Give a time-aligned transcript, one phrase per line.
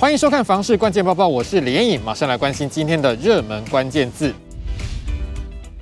[0.00, 4.32] 欢迎收看《房市关键报报》，我是连颖，马上来关心今天的热门关键字。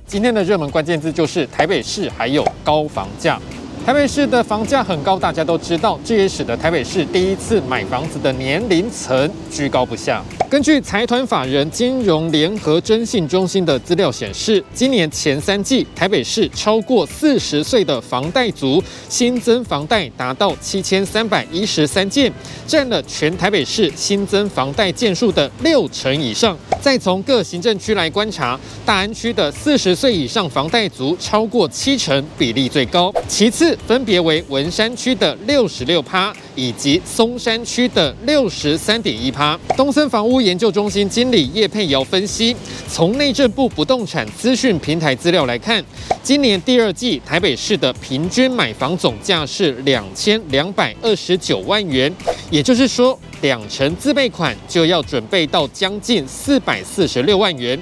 [0.05, 3.39] 今天的热门关键字就是台北市还有高房价。
[3.85, 10.23] 台北市的房价很高，大家都知道，这也使得台北市第一次买房子的年龄层居高不下。
[10.47, 22.31] 根据财团法人金融联合征信中心的资料显示，今年前三季台北市超过四十岁的房贷族新增房贷达到七千三百一十三件，
[22.67, 26.57] 占了全台北市新增房贷件数的六成以上。
[26.81, 33.13] 再从各行政区来观察，大安区的四十岁以上房贷族超过七成，比例最高。
[33.27, 36.33] 其次分别为文山区的六十六趴。
[36.59, 39.57] 以及松山区的六十三点一趴。
[39.77, 42.53] 东森房屋研究中心经理叶佩瑶分析，
[42.89, 45.81] 从内政部不动产资讯平台资料来看，
[46.21, 52.13] 今年第二季台北市的平均买房总价是两千两百二十九万元，
[52.51, 57.79] 也就是说，两成自备款就要准备到将近四百四十六万元，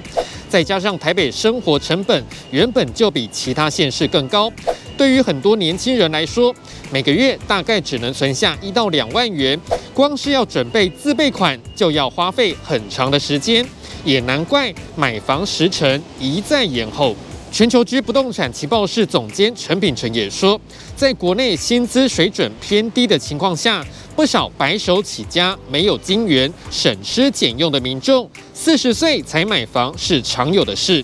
[0.48, 4.52] 再加上台北生活成本原本就比其他县市更高。
[4.98, 6.52] 对于很多年轻人来说，
[6.90, 9.58] 每个月大概只能存下一到两万元，
[9.94, 13.64] 光是要准备自备款就要花费很长的时间，
[14.04, 17.14] 也难怪买房时程一再延后。
[17.50, 20.60] 全球居不动产情报室总监陈秉承也说，
[20.96, 31.02] 在国内薪资水准偏低的情况下，不少白手起家、没有金援、省吃俭用的民众，四十岁才买房是常有的事。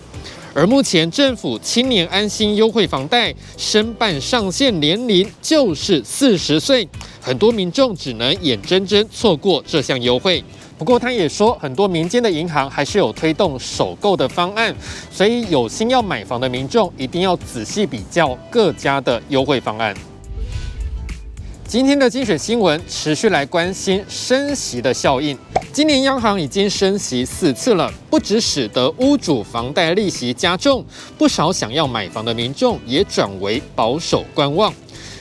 [0.56, 6.88] 而目前政府青年安心优惠房贷申办上限年龄就是四十岁，
[7.20, 10.42] 很多民众只能眼睁睁错过这项优惠。
[10.78, 14.72] 不过他也说，很多民间的银行还是有推动首购的方案，
[15.10, 19.92] 所以有心要买房的民众一定要仔细比较各家的优惠方案。
[21.74, 25.36] 今天的精选新闻持续来关心升息的效应。
[25.72, 30.84] 今年央行已经升息四次了，不只使得屋主房贷利息加重，
[31.18, 34.72] 不少想要买房的民众也转为保守观望。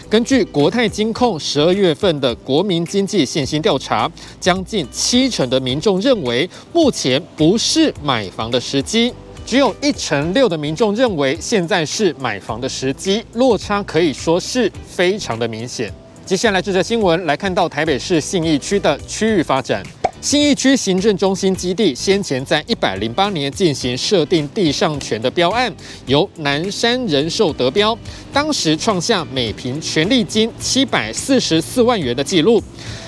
[0.07, 4.07] 根据国泰金控十二月份的国民经济信心调查，
[4.39, 9.11] 将近七成的民众认为目前不是买房的时机，
[9.43, 15.91] 只有一成六的民众认为现在是买房的时机，落差可以说是非常的明显。
[16.25, 19.83] 接下来这则新闻来看到台北市信义区的区域发展。
[20.21, 25.71] 信义区行政中心基地先前在一百零八年进行设定地上权的标案，
[26.05, 27.97] 由南山人寿得标，
[28.31, 32.63] 当时创下每坪权利金七百四十四万元的纪录。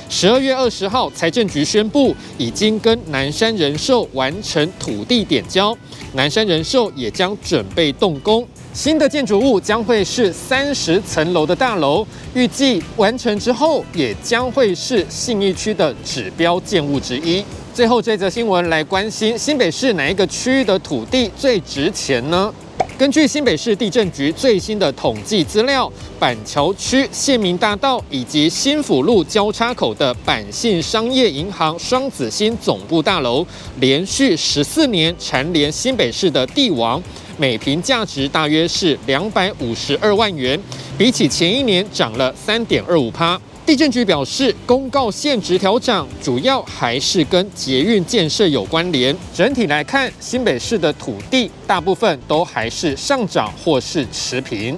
[0.09, 5.75] 十二月二十号，财政局宣布已经跟南山人寿完成土地点交，
[6.15, 8.45] 南山人寿也将准备动工。
[8.75, 17.41] 新的建筑物将会是三十层楼的大楼，预计完成之后也将会是信义区的指标建物之一。
[17.73, 22.53] 最后这则新闻来关心新北市哪一个区域的土地最值钱呢？
[22.97, 33.45] 根据新北市地震局最新的统计资料，板桥区县民大道以及新府路交叉口的板信商业银行双子星总部大楼，
[33.79, 37.01] 连续十四年蝉联新北市的地王。
[37.37, 40.59] 每坪价值大约是两百五十二万元，
[40.97, 43.39] 比起前一年涨了三点二五趴。
[43.65, 49.15] 地震局表示，公告现值调涨，主要还是跟捷运建设有关联。
[49.33, 54.77] 整体来看，新北市的土地大部分都还是上涨或是持平。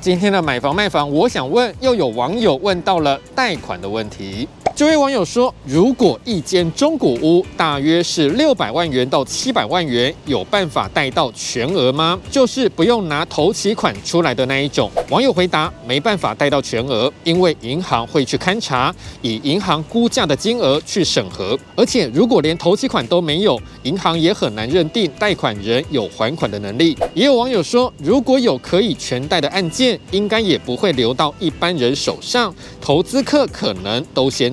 [0.00, 4.46] 今天的买房卖房，我想问，又有网友问到了贷款的问题。
[4.76, 12.18] 这位网友说：“如果一间中古屋大约是六百万元到七百万元，有办法贷到全额吗？
[12.28, 18.92] 就是不用拿头期款出来的那一种。”网友回答：“没办法贷到全额，因为银行会去勘查，
[19.22, 21.56] 以银行估价的金额去审核。
[21.76, 34.52] 而且如果连头期款都没有，银行也很难认定贷款人有还款的能力。”也有网友说：“如果有可以全贷的案件，应该也不会流到一般人手上，投资客可能都先。”